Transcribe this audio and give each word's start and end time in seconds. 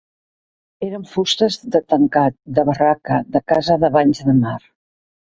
Eren 0.85 1.01
fustes 1.11 1.57
de 1.75 1.81
tancat, 1.93 2.35
de 2.61 2.63
barraca, 2.71 3.19
de 3.37 3.43
casa 3.53 3.77
de 3.85 3.93
banys 3.99 4.23
de 4.31 4.37
mar 4.39 4.57